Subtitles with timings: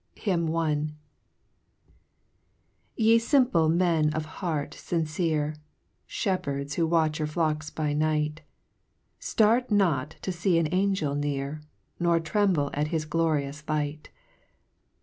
[0.17, 0.49] HYMN I.
[0.49, 0.97] 1
[2.99, 5.59] ~\7"E Ample men of heart fincerc, JL
[6.07, 8.41] Shepherds, who watch your flocks by night,
[9.19, 11.61] Start not to fee an Angel near,
[11.99, 14.09] Nor tremble at his glorious light.